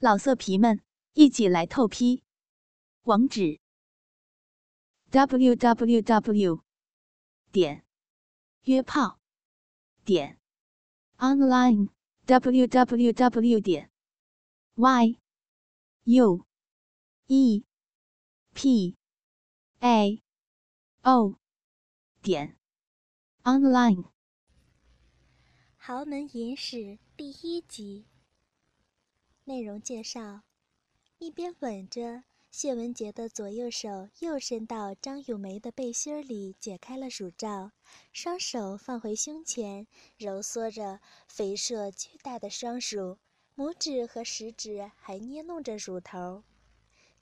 [0.00, 0.80] 老色皮们，
[1.14, 2.22] 一起来透批！
[3.02, 3.58] 网址
[5.10, 6.62] ：w w w
[7.50, 7.84] 点
[8.62, 9.18] 约炮
[10.04, 10.38] 点
[11.16, 11.88] online
[12.26, 13.90] w w w 点
[14.76, 15.18] y
[16.04, 16.46] u
[17.26, 17.64] e
[18.54, 18.96] p
[19.80, 20.22] a
[21.02, 21.40] o
[22.22, 22.56] 点
[23.42, 24.04] online。
[25.74, 28.06] 豪门隐史第一集。
[29.48, 30.42] 内容介绍：
[31.16, 37.72] 一边吻着谢文杰的左右手，又伸到张咏梅的背心里，解开了乳罩，
[38.12, 39.86] 双手放回胸前，
[40.18, 43.16] 揉搓着肥硕巨大的双乳，
[43.56, 46.44] 拇指和食指还捏弄着乳头。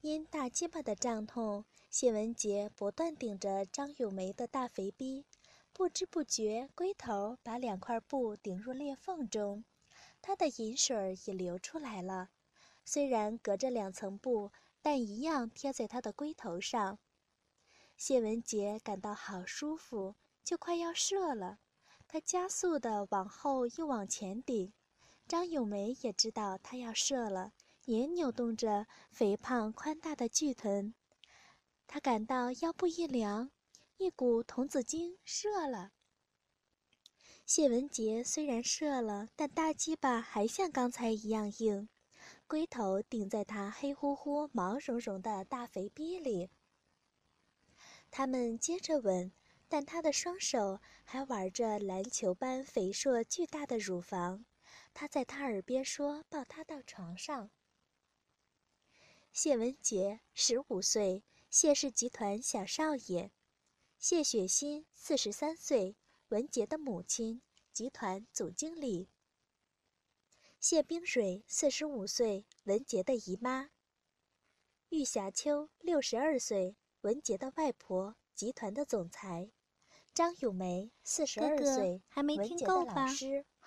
[0.01, 5.25] 因大鸡巴的胀痛，谢文杰不断顶着张咏梅的大肥逼，
[5.73, 9.63] 不知不觉龟头把两块布顶入裂缝中。
[10.27, 12.31] 他的饮水也流出来了，
[12.85, 14.51] 虽然隔着两层布，
[14.83, 16.99] 但一样贴在他的龟头上。
[17.97, 21.61] 谢文杰感到好舒服，就快要射了。
[22.09, 24.73] 他加速的往后又往前顶。
[25.29, 27.53] 张咏梅也知道他要射了，
[27.85, 30.93] 也扭动着肥胖宽大的巨臀。
[31.87, 33.53] 他感到腰部一凉，
[33.99, 35.93] 一股童子精射了。
[37.47, 41.89] 谢文杰虽然射了，但大鸡巴还像刚才一样硬，
[42.49, 46.51] 龟头顶在他黑乎乎、毛茸茸的大肥逼里。
[48.11, 49.31] 他们接着吻，
[49.69, 54.45] 但他的双手还玩着篮球般肥硕巨大的乳房。
[54.93, 57.51] 他在他耳边说：“抱他到床上。”
[59.33, 63.31] 谢文杰，十五岁，谢氏集团小少爷。
[64.01, 65.95] 谢雪欣，四十三岁。
[66.31, 67.41] 文杰的母亲，
[67.73, 69.09] 集团总经理。
[70.59, 73.71] 谢冰水，四十五岁，文杰的姨妈。
[74.89, 79.53] 玉霞秋，六十二岁，文杰的外婆，集团的总裁。
[80.13, 83.07] 张咏梅，四十二岁，还没听够吧？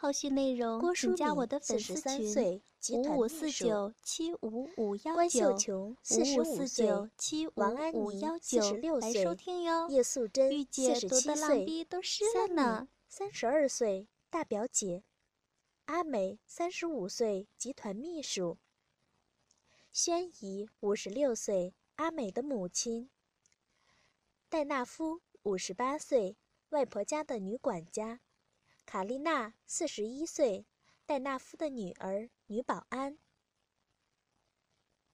[0.01, 2.61] 后续内容请加我的粉丝群：
[2.93, 7.51] 五五四九七五五幺九五五四九七五
[7.91, 8.61] 五幺九
[8.99, 9.89] 来收听哟。
[9.89, 12.87] 叶素贞，玉姐多的浪逼都湿了呢。
[13.09, 15.03] 三十二岁，大表姐；
[15.87, 18.55] 阿美，三十五岁，集团秘书；
[19.91, 23.09] 宣仪，五十六岁，阿美的母亲；
[24.47, 26.37] 戴纳夫，五十八岁，
[26.69, 28.19] 外婆家的女管家；
[28.91, 30.65] 卡丽娜，四十一岁，
[31.05, 33.19] 戴纳夫的女儿，女保安；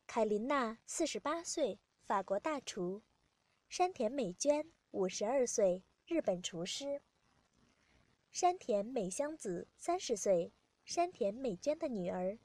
[0.08, 3.02] 凯琳娜，四十八岁，法国大厨；
[3.68, 7.02] 山田美娟，五十二岁，日本厨师。
[8.32, 10.54] 山田美香子，三十岁，
[10.86, 12.40] 山田美娟的女儿。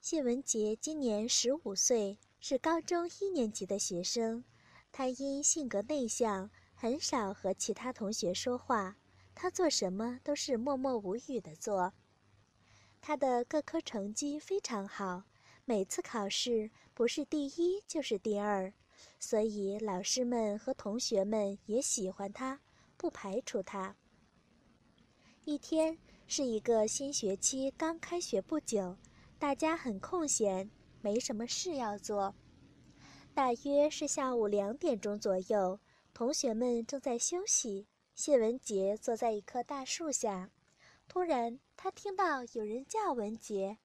[0.00, 4.44] 谢文杰今年十五岁，是高中一年级的学生。
[4.92, 8.98] 他因性格内向，很少和其他同学说话。
[9.42, 11.94] 他做什么都是默默无语的做。
[13.00, 15.22] 他的各科成绩非常好，
[15.64, 18.70] 每次考试不是第一就是第二，
[19.18, 22.60] 所以老师们和同学们也喜欢他。
[22.98, 23.96] 不排除他。
[25.46, 25.96] 一天
[26.26, 28.94] 是一个新学期刚开学不久，
[29.38, 30.70] 大家很空闲，
[31.00, 32.34] 没什么事要做。
[33.32, 35.80] 大约是下午两点钟左右，
[36.12, 37.86] 同学们正在休息。
[38.20, 40.50] 谢文杰坐在一棵大树下，
[41.08, 43.78] 突然他听到有人叫文杰，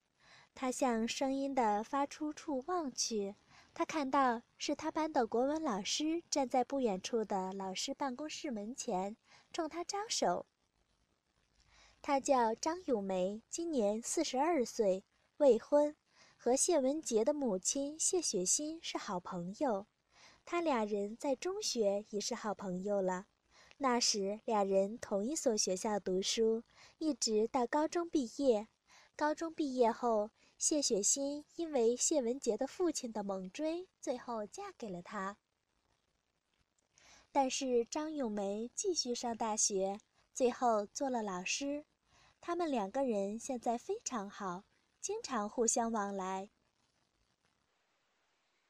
[0.54, 3.34] 他向声音的发出处望去。
[3.72, 9.16] 他看到是他班的国文老师站在不远处的老师办公室门前，
[9.54, 10.44] 冲他招手。
[12.02, 15.02] 他叫张咏梅，今年四十二岁，
[15.38, 15.96] 未婚，
[16.36, 19.86] 和谢文杰的母亲谢雪欣是好朋友。
[20.44, 23.24] 他俩人在中学已是好朋友了，
[23.78, 26.62] 那时俩人同一所学校读书，
[26.98, 28.68] 一直到高中毕业。
[29.14, 30.30] 高中毕业后。
[30.58, 35.36] 谢雪欣因为谢文杰的父亲的猛追，最后嫁给了他。
[37.30, 40.00] 但是张咏梅继续上大学，
[40.32, 41.84] 最后做了老师。
[42.40, 44.64] 他们两个人现在非常好，
[45.02, 46.48] 经常互相往来。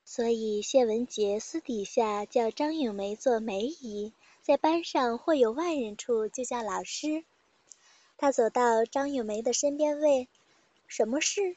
[0.04, 4.12] 所以谢文杰私底下叫张咏梅做梅姨，
[4.46, 7.24] 在班上或有外人处就叫老师。
[8.16, 10.28] 他走到张咏梅的身边问
[10.86, 11.56] ：“什么事？”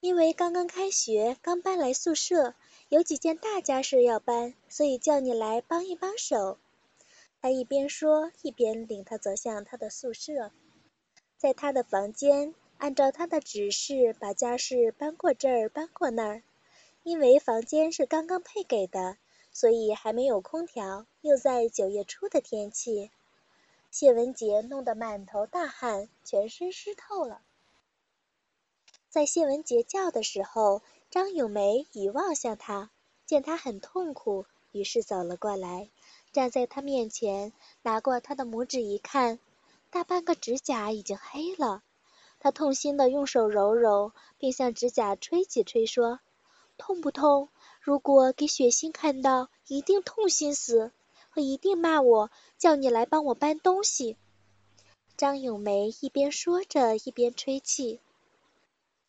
[0.00, 2.54] 因为刚刚开学，刚搬来宿舍，
[2.88, 6.56] 有几件大家事要搬，所以叫你来帮一帮手。
[7.42, 10.52] 他一边说，一边领他走向他的宿舍。
[11.36, 16.42] 在他的房间，按照他的指示把家事搬过这儿搬过那儿。
[17.02, 19.18] 因为房间是刚刚配给的，
[19.52, 23.10] 所以还没有空调，又在九月初的天气，
[23.90, 27.42] 谢文杰弄得满头大汗，全身湿透了。
[29.10, 32.90] 在谢文杰叫的时候，张咏梅已望向他，
[33.26, 35.90] 见他很痛苦，于是走了过来，
[36.32, 37.52] 站在他面前，
[37.82, 39.38] 拿过他的拇指一看，
[39.90, 41.82] 大半个指甲已经黑了。
[42.40, 46.20] 他痛心地用手揉揉，并向指甲吹几吹，说。
[46.78, 47.50] 痛不痛？
[47.84, 50.92] 如果给雪欣看到，一定痛心死，
[51.30, 54.16] 会一定骂我，叫你来帮我搬东西。
[55.16, 57.98] 张咏梅一边说着，一边吹气。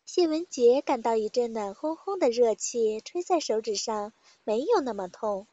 [0.05, 4.11] 谢文杰感到一阵暖烘烘的热气吹在手指上，
[4.43, 5.45] 没有那么痛。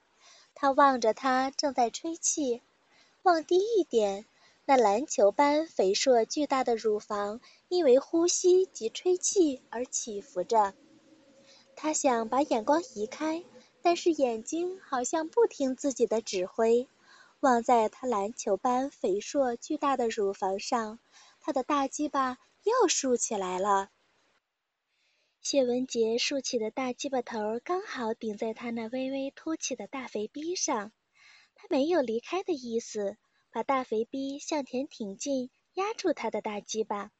[0.54, 2.62] 他望着她正在吹气，
[3.22, 4.24] 望低一点，
[4.64, 10.72] 那篮球般肥硕巨大的乳房因为呼吸及吹气而起伏着。
[11.82, 13.42] 他想把眼光移开，
[13.80, 16.86] 但是眼睛好像不听自己的指挥，
[17.40, 20.98] 望在他篮球般肥硕巨大的乳房上，
[21.40, 23.88] 他的大鸡巴又竖起来了。
[25.40, 30.92] 谢文杰竖起的大鸡巴头刚好顶在他那微微凸起的大肥逼上，
[31.54, 33.16] 他没有离开的意思，
[33.50, 37.10] 把大肥逼向前挺进，压住他的大鸡巴。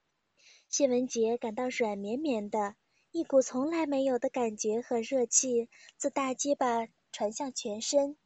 [0.69, 2.75] 谢文杰感到软绵绵的。
[3.13, 8.17] 一股从来没有的感觉和热气自大鸡巴传向全身，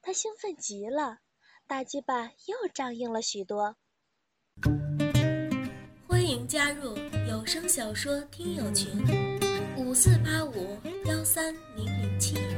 [0.00, 1.18] 他兴奋极了，
[1.66, 3.76] 大鸡巴又胀硬了许多。
[6.06, 6.96] 欢迎加入
[7.28, 8.88] 有声小说听友群：
[9.76, 12.49] 五四八五幺三零零七。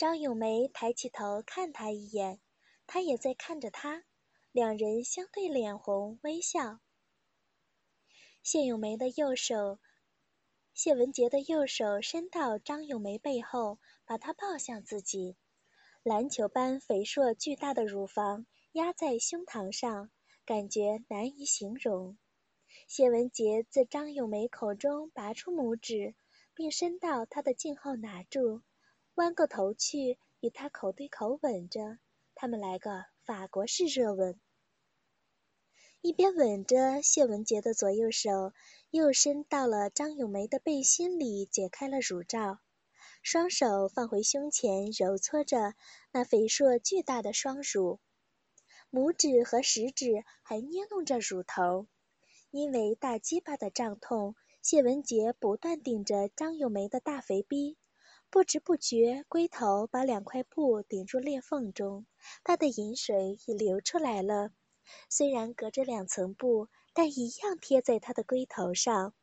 [0.00, 2.40] 张咏梅抬起头看他一眼，
[2.86, 4.02] 他也在看着她，
[4.50, 6.80] 两人相对脸红微笑。
[8.42, 9.78] 谢咏梅的右手，
[10.72, 15.36] 谢文杰的右手伸到张咏梅背后，把她抱向自己，
[16.02, 20.10] 篮球般肥硕巨大的乳房压在胸膛上，
[20.46, 22.16] 感觉难以形容。
[22.88, 26.14] 谢文杰自张咏梅口中拔出拇指，
[26.54, 28.62] 并伸到她的颈后拿住。
[29.14, 31.98] 弯过头去，与他口对口吻着，
[32.34, 34.40] 他们来个法国式热吻。
[36.00, 38.54] 一边吻着，谢文杰的左右手
[38.90, 42.58] 又伸到了张咏梅的背心里，解开了乳罩，
[43.22, 45.74] 双手放回胸前，揉搓着
[46.12, 48.00] 那肥硕巨大的双乳，
[48.90, 51.86] 拇指和食指还捏弄着乳头。
[52.50, 57.76] 因为大鸡巴的胀痛，谢文杰不断顶着张咏梅的大肥逼。
[58.30, 62.06] 不知不觉，龟头把两块布顶住裂缝中，
[62.44, 64.52] 它的饮水已流出来了。
[65.08, 69.14] 虽然隔着两层布，但一样贴在他的龟头上。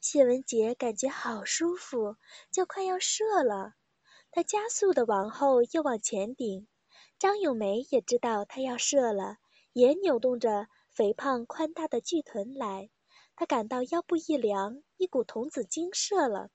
[0.00, 2.16] 谢文杰感觉好舒服，
[2.50, 3.74] 就快要射了。
[4.32, 6.66] 他加速的往后又往前顶。
[7.20, 9.38] 张咏梅也知道他要射了，
[9.72, 12.90] 也扭动着肥胖宽大的巨臀来。
[13.36, 16.50] 他感到腰部一凉，一股童子精射了。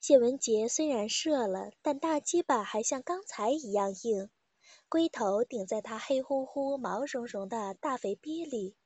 [0.00, 4.30] 谢文杰虽然射了，但大鸡巴还像刚才一样硬，
[4.88, 8.76] 龟头顶在他黑乎乎、毛茸茸的大肥逼里。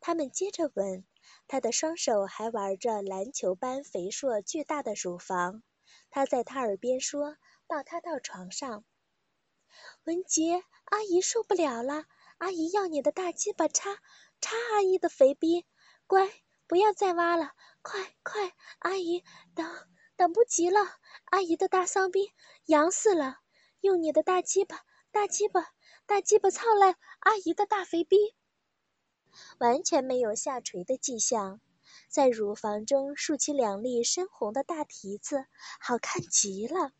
[0.00, 1.04] 他们接着吻，
[1.46, 5.62] 他的双手还玩着篮球般肥硕巨大的乳房。
[6.10, 7.36] 他在他耳边说
[7.68, 8.84] ：“抱他到床上。”
[10.04, 12.06] 文杰，阿姨受不了了，
[12.38, 13.94] 阿姨要你的大鸡巴插
[14.40, 15.66] 插阿姨的肥逼，
[16.08, 16.28] 乖，
[16.66, 17.52] 不要再挖了，
[17.82, 19.22] 快快，阿姨
[19.54, 19.70] 等。
[20.18, 20.80] 等不及了，
[21.26, 22.32] 阿姨的大丧逼
[22.66, 23.38] 痒死了！
[23.80, 24.80] 用你的大鸡巴，
[25.12, 25.68] 大鸡巴，
[26.06, 28.16] 大鸡巴操烂阿姨的大肥逼！
[29.58, 31.60] 完全没有下垂的迹象，
[32.08, 35.46] 在乳房中竖起两粒深红的大蹄子，
[35.78, 36.90] 好看极了。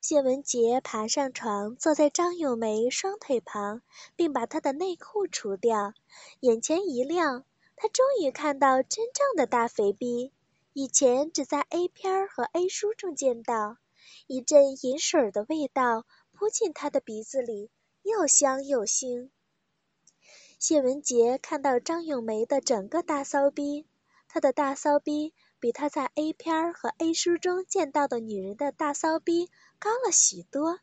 [0.00, 3.82] 谢文杰爬上床，坐在张咏梅双腿旁，
[4.14, 5.94] 并把她的内裤除掉，
[6.38, 10.32] 眼前一亮，他终于看到真正的大肥逼。
[10.74, 13.76] 以前只在 A 片儿和 A 书中见到，
[14.26, 17.70] 一阵银水的味道扑进他的鼻子里，
[18.02, 19.28] 又香又腥。
[20.58, 23.86] 谢文杰看到张咏梅的整个大骚逼，
[24.28, 30.78] 她的大骚逼比他在 A 片儿和 A 书中见到的女人的大骚逼高了许多。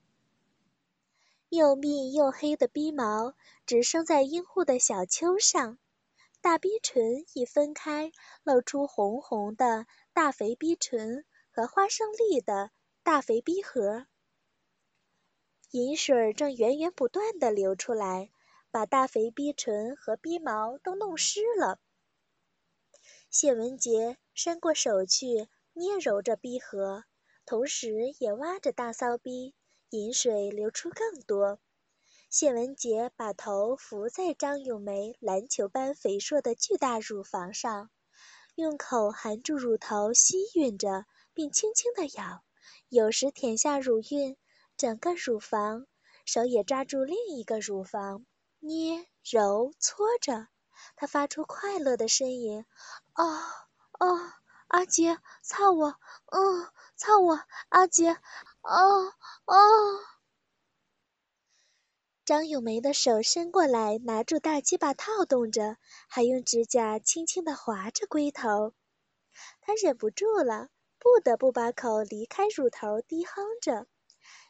[1.50, 3.34] 又密又黑的逼毛
[3.65, 5.79] 直生在阴户的小丘上。
[6.41, 12.72] 大逼唇一分开，露出红红的大肥逼唇和花生粒的
[13.03, 14.08] 大肥逼盒，
[15.72, 18.31] 饮水正源源不断的流出来，
[18.72, 21.77] 把大肥逼唇和逼毛都弄湿了。
[23.29, 27.03] 谢文杰伸过手去捏揉着逼盒，
[27.46, 29.53] 同时也挖着大骚逼，
[29.89, 31.60] 饮水流出更多。
[32.29, 37.89] 谢文杰把头伏在张咏梅篮球般肥硕的巨大乳房上，
[38.53, 42.43] 用口含住乳头吸吮着，并轻轻地咬，
[42.88, 44.38] 有时舔下乳晕，
[44.77, 45.88] 整个乳房，
[46.24, 48.24] 手也抓住另一个乳房，
[48.59, 50.48] 捏揉搓着。
[50.95, 52.63] 他发出快乐的呻吟
[53.17, 53.39] ：“哦
[54.00, 54.31] 哦，
[54.67, 55.95] 阿杰，操我，
[56.27, 58.12] 嗯，操我，阿杰，
[58.62, 59.13] 哦
[59.45, 60.00] 哦。”
[62.29, 68.75] 张咏梅的手伸过来，拿住大鸡巴套动着，还用指甲轻轻地划着龟头。
[69.62, 70.69] 他忍不住了，
[71.00, 73.88] 不得不把口离开乳头，低哼着。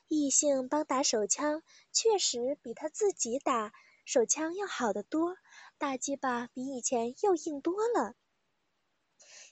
[0.10, 3.72] 异性帮打手枪，确实比他自己打
[4.04, 5.38] 手枪要好得多，
[5.78, 8.14] 大鸡巴比以前又硬多了。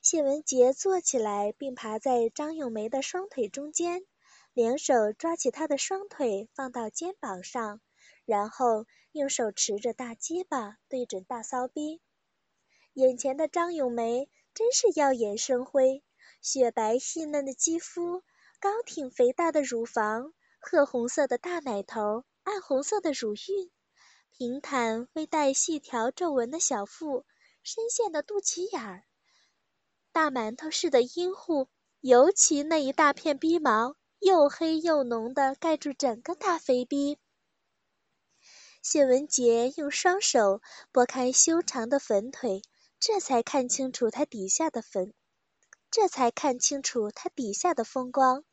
[0.01, 4.05] 谢文杰坐起来，并爬在张咏梅的双腿中间，
[4.51, 7.79] 两手抓起她的双腿，放到肩膀上。
[8.27, 12.01] 然后用手持着大鸡巴对准大骚逼，
[12.91, 16.03] 眼前的张咏梅真是耀眼生辉，
[16.41, 18.24] 雪白细嫩的肌肤，
[18.60, 23.72] 高挺肥大的乳房，褐红色的大奶头，暗红色的乳晕，
[24.38, 27.25] 平坦微带细条皱纹的小腹，
[27.63, 29.05] 深陷的肚脐眼儿，
[30.12, 31.69] 大馒头似的阴户，
[32.01, 37.17] 尤其那一大片逼毛，又黑又浓的盖住整个大肥逼。
[38.89, 40.62] 谢文杰用双手
[40.94, 42.62] 拨开修长的粉腿，
[43.01, 45.13] 这才看清楚他底下的粉，
[45.91, 48.46] 这才看清楚他底下的风光。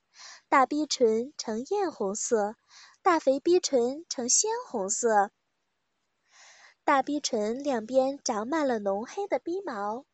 [0.48, 2.56] 大逼唇呈艳红色，
[3.00, 5.30] 大肥逼唇呈鲜红色。
[6.82, 10.04] 大逼唇两边长满了浓黑的逼毛，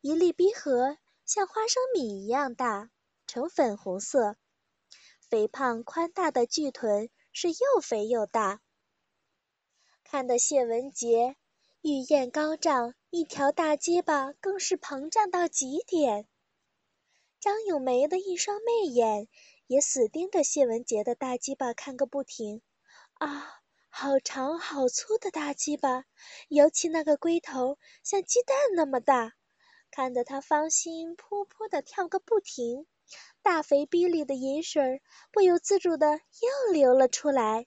[0.00, 0.96] 一粒逼核
[1.26, 2.90] 像花生米一样大，
[3.26, 4.36] 呈粉红色。
[5.28, 8.60] 肥胖宽大的巨臀是又肥又大。
[10.12, 11.36] 看得谢文杰
[11.80, 16.28] 欲焰高涨，一条大鸡巴更是膨胀到极点。
[17.40, 19.26] 张咏梅的一双媚眼
[19.66, 22.60] 也死盯着谢文杰的大鸡巴看个不停。
[23.14, 26.04] 啊，好长好粗的大鸡巴，
[26.48, 29.32] 尤其那个龟头像鸡蛋那么大，
[29.90, 32.86] 看得他芳心扑扑的跳个不停，
[33.40, 35.00] 大肥逼里的银水
[35.32, 37.66] 不由自主的又流了出来。